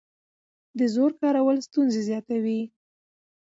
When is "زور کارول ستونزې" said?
0.93-2.01